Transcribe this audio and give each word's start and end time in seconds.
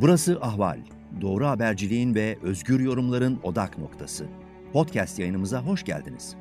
Burası 0.00 0.40
Ahval. 0.40 0.80
Doğru 1.20 1.46
haberciliğin 1.46 2.14
ve 2.14 2.38
özgür 2.42 2.80
yorumların 2.80 3.40
odak 3.42 3.78
noktası. 3.78 4.26
Podcast 4.72 5.18
yayınımıza 5.18 5.62
hoş 5.62 5.84
geldiniz. 5.84 6.36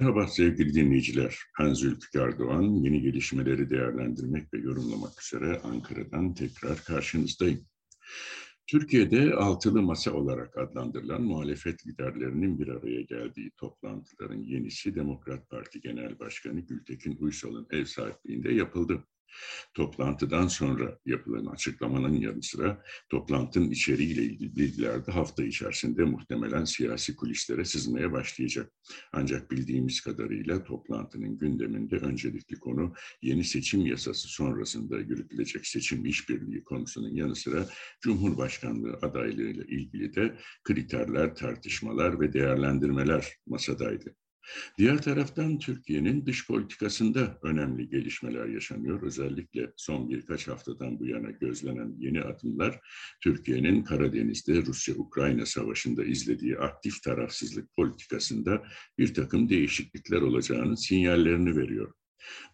Merhaba 0.00 0.26
sevgili 0.26 0.74
dinleyiciler. 0.74 1.38
Ben 1.60 1.74
Zülfikar 1.74 2.38
Doğan. 2.38 2.62
Yeni 2.62 3.02
gelişmeleri 3.02 3.70
değerlendirmek 3.70 4.54
ve 4.54 4.58
yorumlamak 4.58 5.22
üzere 5.22 5.60
Ankara'dan 5.64 6.34
tekrar 6.34 6.84
karşınızdayım. 6.84 7.60
Türkiye'de 8.66 9.34
altılı 9.34 9.82
masa 9.82 10.12
olarak 10.12 10.58
adlandırılan 10.58 11.22
muhalefet 11.22 11.86
liderlerinin 11.86 12.58
bir 12.58 12.68
araya 12.68 13.00
geldiği 13.00 13.50
toplantıların 13.50 14.42
yenisi 14.42 14.94
Demokrat 14.94 15.50
Parti 15.50 15.80
Genel 15.80 16.18
Başkanı 16.18 16.60
Gültekin 16.60 17.16
Uysal'ın 17.20 17.66
ev 17.70 17.84
sahipliğinde 17.84 18.52
yapıldı. 18.52 19.04
Toplantıdan 19.74 20.48
sonra 20.48 20.98
yapılan 21.06 21.46
açıklamanın 21.46 22.14
yanı 22.14 22.42
sıra 22.42 22.82
toplantının 23.08 23.70
içeriğiyle 23.70 24.22
ilgili 24.22 24.56
bilgiler 24.56 25.06
de 25.06 25.12
hafta 25.12 25.44
içerisinde 25.44 26.04
muhtemelen 26.04 26.64
siyasi 26.64 27.16
kulislere 27.16 27.64
sızmaya 27.64 28.12
başlayacak. 28.12 28.72
Ancak 29.12 29.50
bildiğimiz 29.50 30.00
kadarıyla 30.00 30.64
toplantının 30.64 31.38
gündeminde 31.38 31.96
öncelikli 31.96 32.58
konu 32.58 32.94
yeni 33.22 33.44
seçim 33.44 33.86
yasası 33.86 34.28
sonrasında 34.28 34.98
yürütülecek 34.98 35.66
seçim 35.66 36.06
işbirliği 36.06 36.64
konusunun 36.64 37.14
yanı 37.14 37.36
sıra 37.36 37.66
Cumhurbaşkanlığı 38.00 38.98
adaylığıyla 39.02 39.64
ilgili 39.64 40.14
de 40.14 40.38
kriterler, 40.64 41.34
tartışmalar 41.34 42.20
ve 42.20 42.32
değerlendirmeler 42.32 43.28
masadaydı. 43.46 44.16
Diğer 44.78 45.02
taraftan 45.02 45.58
Türkiye'nin 45.58 46.26
dış 46.26 46.46
politikasında 46.46 47.38
önemli 47.42 47.88
gelişmeler 47.88 48.46
yaşanıyor. 48.46 49.02
Özellikle 49.02 49.72
son 49.76 50.10
birkaç 50.10 50.48
haftadan 50.48 51.00
bu 51.00 51.06
yana 51.06 51.30
gözlenen 51.30 51.94
yeni 51.98 52.22
adımlar 52.22 52.80
Türkiye'nin 53.22 53.84
Karadeniz'de 53.84 54.62
Rusya-Ukrayna 54.62 55.46
savaşında 55.46 56.04
izlediği 56.04 56.58
aktif 56.58 57.02
tarafsızlık 57.02 57.76
politikasında 57.76 58.62
bir 58.98 59.14
takım 59.14 59.48
değişiklikler 59.48 60.20
olacağının 60.20 60.74
sinyallerini 60.74 61.56
veriyor. 61.56 61.92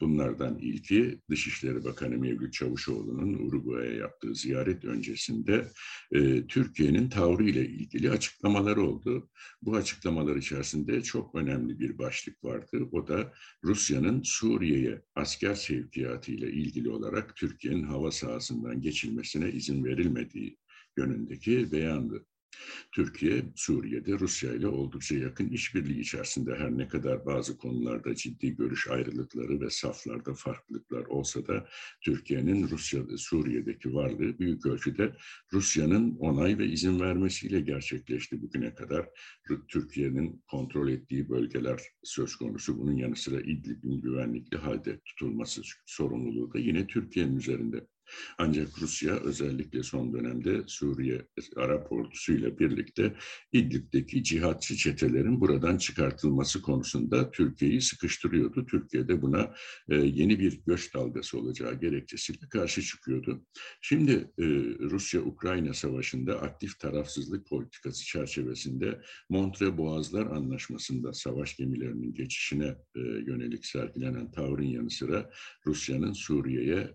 Bunlardan 0.00 0.58
ilki 0.58 1.20
Dışişleri 1.30 1.84
Bakanı 1.84 2.18
Mevlüt 2.18 2.52
Çavuşoğlu'nun 2.52 3.34
Uruguay'a 3.34 3.92
yaptığı 3.92 4.34
ziyaret 4.34 4.84
öncesinde 4.84 5.68
e, 6.12 6.46
Türkiye'nin 6.46 7.08
tavrı 7.08 7.44
ile 7.44 7.68
ilgili 7.68 8.10
açıklamaları 8.10 8.82
oldu. 8.82 9.30
Bu 9.62 9.76
açıklamalar 9.76 10.36
içerisinde 10.36 11.02
çok 11.02 11.34
önemli 11.34 11.78
bir 11.78 11.98
başlık 11.98 12.44
vardı. 12.44 12.88
O 12.92 13.08
da 13.08 13.32
Rusya'nın 13.64 14.22
Suriye'ye 14.24 15.02
asker 15.14 15.54
sevkiyatı 15.54 16.32
ile 16.32 16.52
ilgili 16.52 16.90
olarak 16.90 17.36
Türkiye'nin 17.36 17.84
hava 17.84 18.10
sahasından 18.10 18.80
geçilmesine 18.80 19.50
izin 19.50 19.84
verilmediği 19.84 20.58
yönündeki 20.96 21.72
beyandı. 21.72 22.26
Türkiye, 22.92 23.42
Suriye'de 23.56 24.18
Rusya 24.18 24.54
ile 24.54 24.66
oldukça 24.66 25.16
yakın 25.16 25.48
işbirliği 25.48 26.00
içerisinde 26.00 26.54
her 26.54 26.78
ne 26.78 26.88
kadar 26.88 27.26
bazı 27.26 27.58
konularda 27.58 28.14
ciddi 28.14 28.56
görüş 28.56 28.88
ayrılıkları 28.88 29.60
ve 29.60 29.70
saflarda 29.70 30.34
farklılıklar 30.34 31.04
olsa 31.06 31.46
da 31.46 31.68
Türkiye'nin 32.00 32.68
Rusya 32.68 33.02
Suriye'deki 33.16 33.94
varlığı 33.94 34.38
büyük 34.38 34.66
ölçüde 34.66 35.12
Rusya'nın 35.52 36.16
onay 36.16 36.58
ve 36.58 36.66
izin 36.66 37.00
vermesiyle 37.00 37.60
gerçekleşti 37.60 38.42
bugüne 38.42 38.74
kadar. 38.74 39.08
Türkiye'nin 39.68 40.42
kontrol 40.50 40.88
ettiği 40.88 41.28
bölgeler 41.28 41.80
söz 42.02 42.36
konusu. 42.36 42.78
Bunun 42.78 42.96
yanı 42.96 43.16
sıra 43.16 43.40
İdlib'in 43.40 44.00
güvenlikli 44.00 44.56
halde 44.56 45.00
tutulması 45.00 45.62
sorumluluğu 45.86 46.52
da 46.52 46.58
yine 46.58 46.86
Türkiye'nin 46.86 47.36
üzerinde. 47.36 47.86
Ancak 48.38 48.68
Rusya 48.82 49.14
özellikle 49.14 49.82
son 49.82 50.12
dönemde 50.12 50.62
Suriye 50.66 51.26
Arap 51.56 51.92
ordusuyla 51.92 52.58
birlikte 52.58 53.14
İdlib'deki 53.52 54.24
cihatçı 54.24 54.76
çetelerin 54.76 55.40
buradan 55.40 55.76
çıkartılması 55.76 56.62
konusunda 56.62 57.30
Türkiye'yi 57.30 57.80
sıkıştırıyordu. 57.80 58.66
Türkiye 58.66 59.08
de 59.08 59.22
buna 59.22 59.54
e, 59.88 59.96
yeni 59.96 60.38
bir 60.38 60.60
göç 60.66 60.94
dalgası 60.94 61.38
olacağı 61.38 61.80
gerekçesiyle 61.80 62.48
karşı 62.50 62.82
çıkıyordu. 62.82 63.46
Şimdi 63.80 64.12
e, 64.12 64.44
Rusya-Ukrayna 64.80 65.74
savaşında 65.74 66.42
aktif 66.42 66.78
tarafsızlık 66.78 67.46
politikası 67.46 68.04
çerçevesinde 68.04 69.00
Montre 69.28 69.78
Boğazlar 69.78 70.26
Anlaşması'nda 70.26 71.12
savaş 71.12 71.56
gemilerinin 71.56 72.14
geçişine 72.14 72.76
e, 72.96 73.00
yönelik 73.00 73.66
sergilenen 73.66 74.30
tavrın 74.30 74.66
yanı 74.66 74.90
sıra 74.90 75.30
Rusya'nın 75.66 76.12
Suriye'ye 76.12 76.94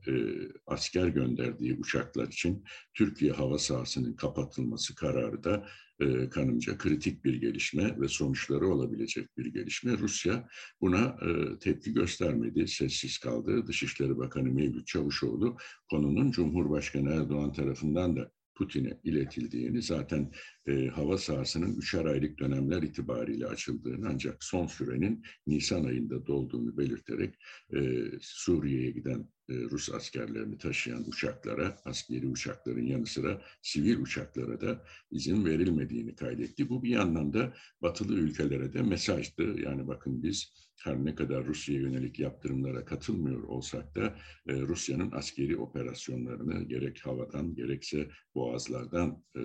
asker 0.67 1.06
asker 1.07 1.22
gönderdiği 1.22 1.73
uçaklar 1.73 2.28
için 2.28 2.63
Türkiye 2.94 3.31
hava 3.31 3.57
sahasının 3.57 4.13
kapatılması 4.13 4.95
kararı 4.95 5.44
da 5.44 5.66
e, 6.00 6.29
kanımca 6.29 6.78
kritik 6.78 7.23
bir 7.23 7.34
gelişme 7.34 8.00
ve 8.00 8.07
sonuçları 8.07 8.68
olabilecek 8.68 9.38
bir 9.38 9.46
gelişme. 9.46 9.97
Rusya 9.97 10.47
buna 10.81 11.17
e, 11.22 11.59
tepki 11.59 11.94
göstermedi, 11.94 12.67
sessiz 12.67 13.17
kaldı. 13.17 13.67
Dışişleri 13.67 14.17
Bakanı 14.17 14.51
Mevlüt 14.51 14.88
Çavuşoğlu 14.88 15.57
konunun 15.90 16.31
Cumhurbaşkanı 16.31 17.09
Erdoğan 17.13 17.53
tarafından 17.53 18.16
da 18.16 18.31
Putin'e 18.56 19.00
iletildiğini, 19.03 19.81
zaten 19.81 20.31
e, 20.67 20.88
hava 20.88 21.17
sahasının 21.17 21.75
üçer 21.75 22.05
aylık 22.05 22.39
dönemler 22.39 22.81
itibariyle 22.83 23.45
açıldığını 23.45 24.07
ancak 24.09 24.44
son 24.44 24.67
sürenin 24.67 25.23
Nisan 25.47 25.83
ayında 25.83 26.25
dolduğunu 26.28 26.78
belirterek 26.78 27.35
e, 27.73 27.79
Suriye'ye 28.22 28.91
giden 28.91 29.28
e, 29.50 29.53
Rus 29.53 29.94
askerlerini 29.94 30.57
taşıyan 30.57 31.09
uçaklara, 31.09 31.78
askeri 31.85 32.28
uçakların 32.28 32.85
yanı 32.85 33.05
sıra 33.05 33.41
sivil 33.61 34.00
uçaklara 34.00 34.61
da 34.61 34.83
izin 35.11 35.45
verilmediğini 35.45 36.16
kaydetti. 36.16 36.69
Bu 36.69 36.84
bir 36.84 36.89
yandan 36.89 37.34
da 37.34 37.53
batılı 37.81 38.13
ülkelere 38.13 38.73
de 38.73 38.81
mesajdı. 38.81 39.61
Yani 39.61 39.88
bakın 39.88 40.23
biz 40.23 40.67
her 40.84 41.05
ne 41.05 41.16
kadar 41.16 41.45
Rusya'ya 41.45 41.81
yönelik 41.81 42.19
yaptırımlara 42.19 42.85
katılmıyor 42.85 43.44
olsak 43.44 43.95
da 43.95 44.16
e, 44.47 44.61
Rusya'nın 44.61 45.11
askeri 45.11 45.57
operasyonlarını 45.57 46.63
gerek 46.63 47.05
havadan 47.05 47.55
gerekse 47.55 48.09
boğazlardan 48.35 49.23
e, 49.35 49.41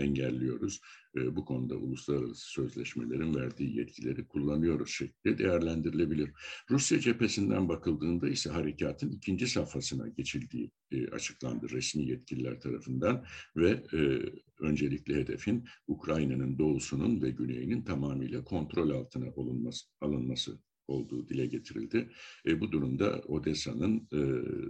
engelliyoruz. 0.00 0.80
E, 1.16 1.36
bu 1.36 1.44
konuda 1.44 1.76
uluslararası 1.76 2.50
sözleşmelerin 2.50 3.34
verdiği 3.34 3.76
yetkileri 3.76 4.26
kullanıyoruz 4.26 4.90
şekli 4.90 5.38
değerlendirilebilir. 5.38 6.30
Rusya 6.70 7.00
cephesinden 7.00 7.68
bakıldığında 7.68 8.28
ise 8.28 8.50
harekatın 8.50 9.10
ikinci 9.10 9.46
safhasına 9.46 10.08
geçildiği 10.08 10.70
e, 10.92 11.08
açıklandı 11.08 11.70
resmi 11.70 12.04
yetkililer 12.04 12.60
tarafından 12.60 13.24
ve 13.56 13.70
e, 13.92 13.98
öncelikli 14.60 15.14
hedefin 15.14 15.64
Ukrayna'nın 15.86 16.58
doğusunun 16.58 17.22
ve 17.22 17.30
güneyinin 17.30 17.82
tamamıyla 17.82 18.44
kontrol 18.44 18.90
altına 18.90 19.26
alınması, 19.36 19.86
alınması 20.00 20.58
olduğu 20.90 21.28
dile 21.28 21.46
getirildi. 21.46 22.10
E, 22.46 22.60
bu 22.60 22.72
durumda 22.72 23.22
Odessa'nın 23.28 24.08
e, 24.12 24.20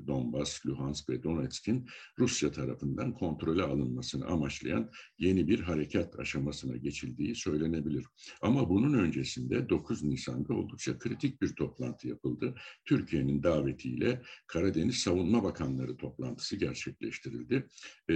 Donbas, 0.07 0.67
Luhansk 0.67 1.09
ve 1.09 1.23
Donetsk'in 1.23 1.87
Rusya 2.19 2.53
tarafından 2.53 3.15
kontrole 3.15 3.63
alınmasını 3.63 4.27
amaçlayan 4.27 4.91
yeni 5.19 5.49
bir 5.49 5.61
harekat 5.61 6.19
aşamasına 6.19 6.77
geçildiği 6.77 7.35
söylenebilir. 7.35 8.07
Ama 8.43 8.69
bunun 8.69 8.95
öncesinde 8.95 9.69
9 9.69 10.03
Nisan'da 10.03 10.55
oldukça 10.55 10.99
kritik 10.99 11.43
bir 11.43 11.55
toplantı 11.55 12.09
yapıldı. 12.09 12.55
Türkiye'nin 12.85 13.43
davetiyle 13.43 14.23
Karadeniz 14.47 14.97
Savunma 14.97 15.43
Bakanları 15.43 15.97
toplantısı 15.97 16.57
gerçekleştirildi. 16.57 17.67
E, 18.11 18.15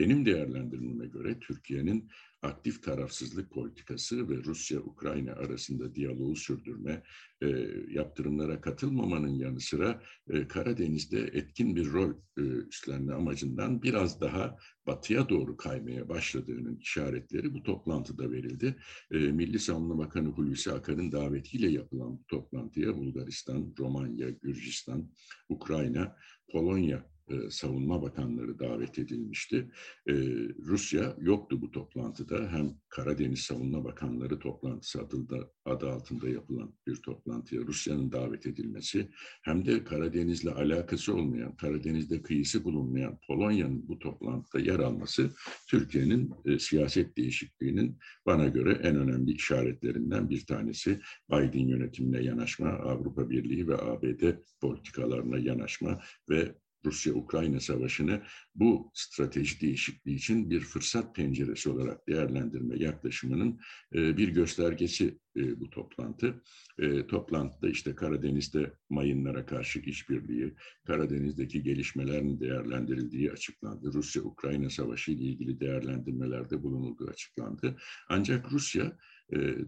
benim 0.00 0.26
değerlendirmeme 0.26 1.06
göre 1.06 1.38
Türkiye'nin 1.40 2.08
aktif 2.42 2.82
tarafsızlık 2.82 3.50
politikası 3.50 4.28
ve 4.28 4.36
Rusya-Ukrayna 4.36 5.32
arasında 5.32 5.94
diyaloğu 5.94 6.36
sürdürme, 6.36 7.02
e, 7.42 7.48
yaptırımlara 7.88 8.60
katılmamanın 8.60 9.34
yanı 9.34 9.60
sıra 9.60 10.02
e, 10.30 10.48
Karadeniz'de 10.48 11.20
etkin 11.20 11.76
bir 11.76 11.92
rol 11.92 12.10
e, 12.38 12.40
üstlenme 12.42 13.14
amacından 13.14 13.82
biraz 13.82 14.20
daha 14.20 14.56
batıya 14.86 15.28
doğru 15.28 15.56
kaymaya 15.56 16.08
başladığının 16.08 16.76
işaretleri 16.76 17.54
bu 17.54 17.62
toplantıda 17.62 18.30
verildi. 18.30 18.76
E, 19.10 19.18
Milli 19.18 19.58
Savunma 19.58 19.98
Bakanı 19.98 20.28
Hulusi 20.28 20.72
Akar'ın 20.72 21.12
davetiyle 21.12 21.70
yapılan 21.70 22.18
bu 22.18 22.24
toplantıya 22.28 22.96
Bulgaristan, 22.96 23.74
Romanya, 23.78 24.30
Gürcistan, 24.30 25.10
Ukrayna, 25.48 26.16
Polonya 26.52 27.10
e, 27.30 27.50
savunma 27.50 28.02
bakanları 28.02 28.58
davet 28.58 28.98
edilmişti. 28.98 29.70
E, 30.08 30.14
Rusya 30.58 31.16
yoktu 31.20 31.62
bu 31.62 31.70
toplantıda. 31.70 32.52
Hem 32.52 32.74
Karadeniz 32.88 33.40
Savunma 33.40 33.84
Bakanları 33.84 34.38
toplantısı 34.38 35.00
adında, 35.00 35.50
adı 35.64 35.90
altında 35.90 36.28
yapılan 36.28 36.74
bir 36.86 36.96
toplantıya 36.96 37.62
Rusya'nın 37.62 38.12
davet 38.12 38.46
edilmesi 38.46 39.08
hem 39.42 39.66
de 39.66 39.84
Karadeniz'le 39.84 40.46
alakası 40.46 41.14
olmayan, 41.14 41.56
Karadeniz'de 41.56 42.22
kıyısı 42.22 42.64
bulunmayan 42.64 43.18
Polonya'nın 43.26 43.88
bu 43.88 43.98
toplantıda 43.98 44.60
yer 44.62 44.78
alması 44.78 45.30
Türkiye'nin 45.68 46.30
e, 46.44 46.58
siyaset 46.58 47.16
değişikliğinin 47.16 47.98
bana 48.26 48.48
göre 48.48 48.72
en 48.82 48.96
önemli 48.96 49.32
işaretlerinden 49.32 50.30
bir 50.30 50.46
tanesi. 50.46 51.00
Biden 51.30 51.68
yönetimine 51.68 52.22
yanaşma, 52.22 52.68
Avrupa 52.68 53.30
Birliği 53.30 53.68
ve 53.68 53.76
ABD 53.76 54.22
politikalarına 54.60 55.38
yanaşma 55.38 56.00
ve 56.30 56.54
Rusya-Ukrayna 56.84 57.60
savaşını 57.60 58.22
bu 58.54 58.90
strateji 58.94 59.60
değişikliği 59.60 60.16
için 60.16 60.50
bir 60.50 60.60
fırsat 60.60 61.14
penceresi 61.14 61.70
olarak 61.70 62.08
değerlendirme 62.08 62.78
yaklaşımının 62.78 63.60
e, 63.94 64.16
bir 64.16 64.28
göstergesi 64.28 65.18
e, 65.36 65.60
bu 65.60 65.70
toplantı. 65.70 66.42
E, 66.78 67.06
toplantıda 67.06 67.68
işte 67.68 67.94
Karadeniz'de 67.94 68.72
mayınlara 68.90 69.46
karşı 69.46 69.80
işbirliği, 69.80 70.54
Karadeniz'deki 70.86 71.62
gelişmelerin 71.62 72.40
değerlendirildiği 72.40 73.32
açıklandı. 73.32 73.92
Rusya-Ukrayna 73.92 74.70
savaşı 74.70 75.12
ile 75.12 75.24
ilgili 75.24 75.60
değerlendirmelerde 75.60 76.62
bulunulduğu 76.62 77.08
açıklandı. 77.08 77.76
Ancak 78.08 78.52
Rusya 78.52 78.98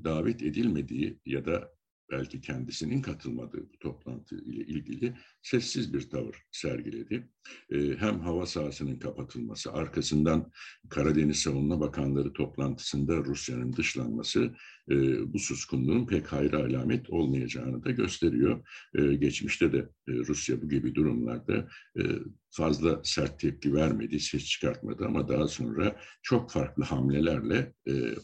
davet 0.05 0.43
edilmediği 0.43 1.19
ya 1.27 1.45
da 1.45 1.73
belki 2.13 2.41
kendisinin 2.41 3.03
katılmadığı 3.03 3.73
bu 3.73 3.79
toplantı 3.79 4.37
ile 4.37 4.65
ilgili 4.65 5.15
sessiz 5.43 5.95
bir 5.95 6.11
tavır 6.11 6.37
sergiledi. 6.53 7.29
Ee, 7.71 7.97
hem 7.99 8.21
hava 8.21 8.47
sahasının 8.47 8.99
kapatılması, 8.99 9.73
arkasından 9.73 10.51
Karadeniz 10.91 11.37
Savunma 11.37 11.81
Bakanları 11.81 12.33
toplantısında 12.33 13.17
Rusya'nın 13.17 13.73
dışlanması 13.73 14.55
e, 14.91 14.97
bu 15.33 15.39
suskunluğun 15.39 16.07
pek 16.07 16.33
hayra 16.33 16.59
alamet 16.59 17.11
olmayacağını 17.11 17.85
da 17.85 17.91
gösteriyor. 17.91 18.69
Ee, 18.95 19.15
geçmişte 19.15 19.73
de 19.73 19.79
e, 19.79 20.13
Rusya 20.13 20.63
bu 20.63 20.69
gibi 20.69 20.95
durumlarda 20.95 21.69
e, 21.99 22.03
fazla 22.51 23.01
sert 23.05 23.41
tepki 23.41 23.75
vermedi, 23.75 24.21
ses 24.21 24.45
çıkartmadı 24.45 25.07
ama 25.07 25.29
daha 25.29 25.49
sonra 25.49 25.97
çok 26.23 26.51
farklı 26.51 26.85
hamlelerle 26.85 27.73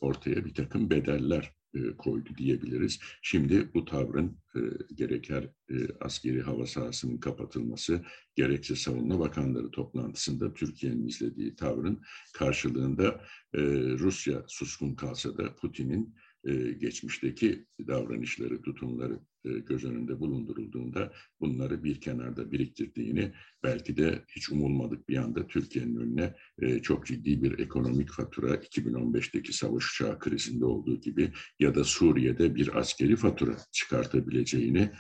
ortaya 0.01 0.45
bir 0.45 0.55
takım 0.55 0.91
bedeller 0.91 1.58
e, 1.75 1.97
koydu 1.97 2.31
diyebiliriz. 2.39 3.01
Şimdi 3.23 3.75
bu 3.75 3.85
tavrın 3.85 4.39
e, 4.57 4.61
gereker 4.95 5.45
e, 5.71 5.75
askeri 6.01 6.43
hava 6.43 6.67
sahasının 6.67 7.19
kapatılması, 7.19 8.05
gerekse 8.35 8.77
savunma 8.77 9.19
bakanları 9.19 9.71
toplantısında 9.71 10.55
Türkiye'nin 10.55 11.07
izlediği 11.07 11.57
tavrın 11.57 12.03
karşılığında 12.35 13.25
e, 13.55 13.61
Rusya 13.99 14.45
suskun 14.49 14.95
kalsa 14.95 15.39
da 15.39 15.57
Putin'in 15.57 16.15
e, 16.45 16.55
geçmişteki 16.73 17.67
davranışları, 17.87 18.63
tutumları 18.63 19.21
göz 19.59 19.85
önünde 19.85 20.21
bulundurulduğunda 20.21 21.13
bunları 21.41 21.85
bir 21.85 22.01
kenarda 22.01 22.53
biriktirdiğini 22.53 23.33
belki 23.63 23.97
de 23.97 24.25
hiç 24.37 24.51
umulmadık 24.51 25.09
bir 25.09 25.17
anda 25.17 25.47
Türkiye'nin 25.47 25.97
önüne 25.97 26.35
e, 26.63 26.79
çok 26.79 27.07
ciddi 27.07 27.43
bir 27.43 27.59
ekonomik 27.59 28.11
fatura 28.11 28.55
2015'teki 28.55 29.53
savaş 29.53 29.93
uçağı 29.93 30.19
krizinde 30.19 30.65
olduğu 30.65 31.01
gibi 31.01 31.33
ya 31.61 31.75
da 31.75 31.85
Suriye'de 31.85 32.55
bir 32.55 32.79
askeri 32.79 33.17
fatura 33.17 33.57
çıkartabileceğini 33.73 34.91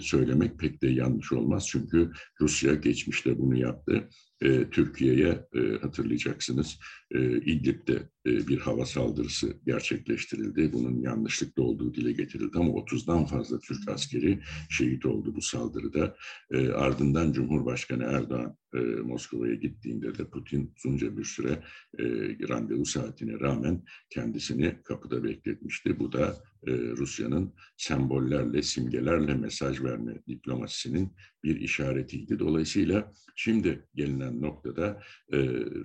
söylemek 0.00 0.58
pek 0.58 0.82
de 0.82 0.88
yanlış 0.88 1.32
olmaz. 1.32 1.66
Çünkü 1.68 2.10
Rusya 2.40 2.74
geçmişte 2.74 3.38
bunu 3.38 3.58
yaptı 3.58 4.08
e, 4.42 4.70
Türkiye'ye 4.70 5.46
e, 5.54 5.60
hatırlayacaksınız 5.82 6.78
e, 7.10 7.36
İdlib'de 7.36 8.10
e, 8.26 8.48
bir 8.48 8.58
hava 8.58 8.86
saldırısı 8.86 9.56
gerçekleştirildi. 9.66 10.72
Bunun 10.72 11.00
yanlışlıkla 11.00 11.62
olduğu 11.62 11.94
dile 11.94 12.12
getirildi 12.12 12.58
ama 12.58 12.70
30'dan 12.70 13.24
fazla 13.24 13.58
Türk 13.58 13.88
askeri 13.88 14.40
şehit 14.70 15.06
oldu 15.06 15.34
bu 15.36 15.42
saldırıda. 15.42 16.16
E, 16.50 16.68
ardından 16.68 17.32
Cumhurbaşkanı 17.32 18.04
Erdoğan 18.04 18.56
e, 18.76 18.80
Moskova'ya 18.80 19.54
gittiğinde 19.54 20.18
de 20.18 20.24
Putin 20.24 20.72
uzunca 20.76 21.16
bir 21.16 21.24
süre 21.24 21.62
e, 21.98 22.04
randevu 22.48 22.84
saatine 22.84 23.40
rağmen 23.40 23.82
kendisini 24.10 24.82
kapıda 24.84 25.24
bekletmişti. 25.24 25.98
Bu 25.98 26.12
da 26.12 26.36
e, 26.66 26.72
Rusya'nın 26.72 27.54
sembollerle, 27.76 28.62
simgelerle 28.62 29.34
mesaj 29.34 29.82
verme 29.82 30.22
diplomasisinin 30.28 31.12
bir 31.44 31.60
işaretiydi. 31.60 32.38
Dolayısıyla 32.38 33.12
şimdi 33.36 33.84
gelinen 33.94 34.42
noktada 34.42 35.02
e, 35.32 35.38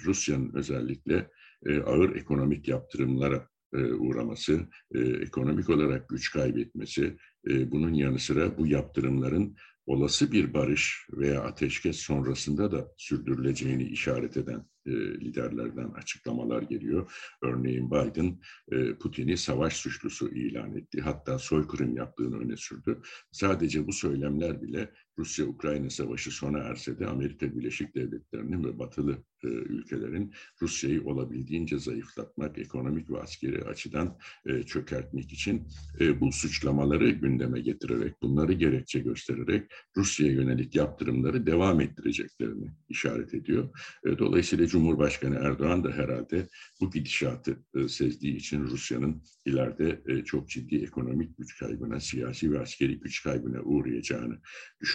Rusya'nın 0.06 0.52
özellikle 0.54 1.30
e, 1.66 1.80
ağır 1.80 2.16
ekonomik 2.16 2.68
yaptırımlara 2.68 3.52
e, 3.74 3.94
uğraması, 3.94 4.68
e, 4.94 5.00
ekonomik 5.00 5.70
olarak 5.70 6.10
güç 6.10 6.32
kaybetmesi, 6.32 7.18
e, 7.50 7.72
bunun 7.72 7.94
yanı 7.94 8.20
sıra 8.20 8.58
bu 8.58 8.68
yaptırımların 8.68 9.56
olası 9.86 10.31
bir 10.31 10.54
barış 10.54 11.07
veya 11.12 11.42
ateşkes 11.42 11.98
sonrasında 11.98 12.72
da 12.72 12.88
sürdürüleceğini 12.98 13.83
işaret 13.83 14.38
eden 14.38 14.66
e, 14.86 14.92
liderlerden 14.92 15.89
açıklamalar 15.89 16.62
geliyor. 16.62 17.12
Örneğin 17.44 17.92
Biden 17.92 18.39
e, 18.72 18.98
Putin'i 18.98 19.38
savaş 19.38 19.74
suçlusu 19.74 20.30
ilan 20.30 20.75
etti. 20.75 21.01
Hatta 21.01 21.39
soykırım 21.39 21.98
yaptığını 21.98 22.39
öne 22.39 22.57
sürdü. 22.57 23.01
Sadece 23.31 23.88
bu 23.88 23.94
söylemler 23.94 24.62
bile 24.62 24.92
Rusya-Ukrayna 25.18 25.90
savaşı 25.90 26.31
sona 26.31 26.60
erse 26.60 27.00
de 27.00 27.08
Amerika 27.08 27.56
Birleşik 27.56 27.96
Devletleri'nin 27.96 28.63
ve 28.63 28.80
batılı 28.80 29.24
e, 29.44 29.48
ülkelerin 29.48 30.34
Rusya'yı 30.62 31.04
olabildiğince 31.06 31.80
zayıflatmak, 31.80 32.58
ekonomik 32.58 33.10
ve 33.10 33.22
askeri 33.22 33.63
açıdan 33.63 34.18
e, 34.46 34.63
çökertmek 34.63 35.34
için 35.34 35.68
e, 36.00 36.19
bu 36.19 36.31
suçlamaları 36.31 37.10
gündeme 37.10 37.62
getirerek, 37.62 38.22
bunları 38.22 38.54
gerekçe 38.54 39.00
göstererek 39.00 39.72
Rusya'ya 39.98 40.34
yönelik 40.34 40.75
yaptırımları 40.75 41.46
devam 41.46 41.81
ettireceklerini 41.81 42.72
işaret 42.90 43.34
ediyor. 43.34 43.69
E, 44.06 44.18
dolayısıyla 44.18 44.68
Cumhurbaşkanı 44.68 45.36
Erdoğan 45.36 45.84
da 45.84 45.92
herhalde 45.92 46.48
bu 46.81 46.92
gidişatı 46.92 47.57
e, 47.75 47.88
sezdiği 47.88 48.36
için 48.36 48.64
Rusya'nın 48.64 49.24
ileride 49.46 50.02
e, 50.07 50.24
çok 50.24 50.50
ciddi 50.50 50.75
ekonomik 50.75 51.38
güç 51.38 51.60
kaybına, 51.60 52.00
siyasi 52.00 52.52
ve 52.52 52.60
askeri 52.60 53.00
güç 53.00 53.24
kaybına 53.24 53.62
uğrayacağını 53.62 54.40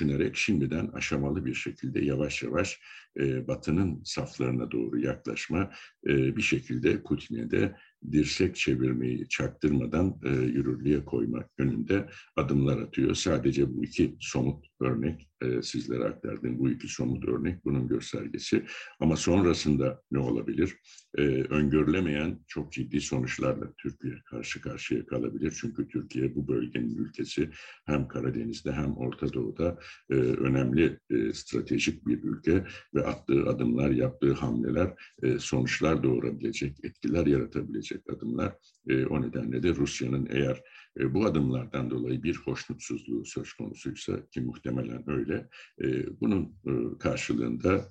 düşünerek 0.06 0.36
şimdiden 0.36 0.86
aşamalı 0.86 1.46
bir 1.46 1.54
şekilde 1.54 2.04
yavaş 2.04 2.42
yavaş 2.42 2.80
e, 3.20 3.48
Batı'nın 3.48 4.00
saflarına 4.04 4.70
doğru 4.70 5.00
yaklaşma, 5.00 5.70
e, 6.06 6.36
bir 6.36 6.42
şekilde 6.42 7.02
Putin'e 7.02 7.50
de 7.50 7.76
dirsek 8.12 8.56
çevirmeyi 8.56 9.28
çaktırmadan 9.28 10.20
e, 10.24 10.28
yürürlüğe 10.30 11.04
koymak 11.04 11.50
yönünde 11.58 12.08
adımlar 12.36 12.78
atıyor. 12.78 13.14
Sadece 13.14 13.74
bu 13.74 13.84
iki 13.84 14.16
somut 14.20 14.66
örnek 14.80 15.28
e, 15.42 15.62
sizlere 15.62 16.04
aktardım. 16.04 16.58
Bu 16.58 16.70
iki 16.70 16.88
somut 16.88 17.28
örnek 17.28 17.64
bunun 17.64 17.88
göstergesi. 17.88 18.64
Ama 19.00 19.16
sonrasında 19.16 20.02
ne 20.10 20.18
olabilir? 20.18 20.76
E, 21.18 21.22
öngörülemeyen 21.42 22.40
çok 22.46 22.72
ciddi 22.72 23.00
sonuçlarla 23.00 23.72
Türkiye 23.82 24.14
karşı 24.30 24.60
karşıya 24.60 25.06
kalabilir. 25.06 25.56
Çünkü 25.60 25.88
Türkiye 25.88 26.34
bu 26.34 26.48
bölgenin 26.48 26.96
ülkesi 26.96 27.50
hem 27.86 28.08
Karadeniz'de 28.08 28.72
hem 28.72 28.96
Orta 28.96 29.32
Doğu'da 29.32 29.78
e, 30.10 30.14
önemli 30.14 30.98
e, 31.10 31.32
stratejik 31.32 32.06
bir 32.06 32.22
ülke 32.22 32.64
ve 32.94 33.05
attığı 33.06 33.46
adımlar, 33.46 33.90
yaptığı 33.90 34.32
hamleler 34.32 34.94
e, 35.22 35.38
sonuçlar 35.38 36.02
doğurabilecek, 36.02 36.84
etkiler 36.84 37.26
yaratabilecek 37.26 38.00
adımlar. 38.10 38.52
E, 38.88 39.06
o 39.06 39.22
nedenle 39.22 39.62
de 39.62 39.74
Rusya'nın 39.74 40.28
eğer 40.30 40.62
e, 41.00 41.14
bu 41.14 41.24
adımlardan 41.26 41.90
dolayı 41.90 42.22
bir 42.22 42.36
hoşnutsuzluğu 42.36 43.24
söz 43.24 43.52
konusuysa 43.52 44.26
ki 44.26 44.40
muhtemelen 44.40 45.10
öyle, 45.10 45.48
e, 45.82 46.20
bunun 46.20 46.42
e, 46.66 46.98
karşılığında 46.98 47.84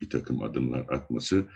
bir 0.00 0.10
takım 0.10 0.42
adımlar 0.42 0.86
atması 0.88 1.46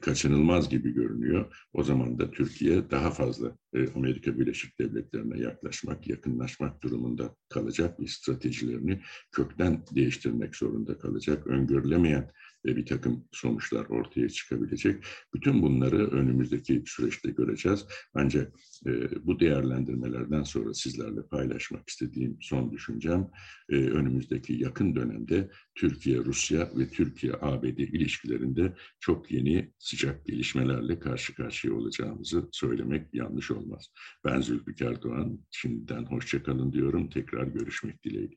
kaçınılmaz 0.00 0.70
gibi 0.70 0.94
görünüyor. 0.94 1.68
O 1.72 1.82
zaman 1.82 2.18
da 2.18 2.30
Türkiye 2.30 2.90
daha 2.90 3.10
fazla 3.10 3.56
Amerika 3.94 4.38
Birleşik 4.38 4.78
Devletleri'ne 4.78 5.40
yaklaşmak, 5.40 6.08
yakınlaşmak 6.08 6.82
durumunda 6.82 7.36
kalacak 7.48 8.00
bir 8.00 8.06
stratejilerini 8.06 9.00
kökten 9.32 9.82
değiştirmek 9.94 10.56
zorunda 10.56 10.98
kalacak. 10.98 11.46
Öngörülemeyen 11.46 12.30
ve 12.55 12.55
bir 12.66 12.86
takım 12.86 13.24
sonuçlar 13.32 13.86
ortaya 13.86 14.28
çıkabilecek. 14.28 15.04
Bütün 15.34 15.62
bunları 15.62 16.10
önümüzdeki 16.10 16.82
süreçte 16.86 17.30
göreceğiz. 17.30 17.86
Ancak 18.14 18.52
e, 18.86 18.90
bu 19.26 19.40
değerlendirmelerden 19.40 20.42
sonra 20.42 20.74
sizlerle 20.74 21.22
paylaşmak 21.30 21.88
istediğim 21.88 22.38
son 22.40 22.72
düşüncem 22.72 23.30
e, 23.70 23.76
önümüzdeki 23.76 24.52
yakın 24.52 24.96
dönemde 24.96 25.50
Türkiye-Rusya 25.74 26.70
ve 26.76 26.88
Türkiye-ABD 26.88 27.78
ilişkilerinde 27.78 28.74
çok 29.00 29.30
yeni 29.30 29.72
sıcak 29.78 30.26
gelişmelerle 30.26 30.98
karşı 30.98 31.34
karşıya 31.34 31.74
olacağımızı 31.74 32.48
söylemek 32.52 33.14
yanlış 33.14 33.50
olmaz. 33.50 33.86
Ben 34.24 34.40
Zülfikar 34.40 35.02
Doğan, 35.02 35.40
şimdiden 35.50 36.04
hoşçakalın 36.04 36.72
diyorum. 36.72 37.10
Tekrar 37.10 37.46
görüşmek 37.46 38.04
dileğiyle. 38.04 38.36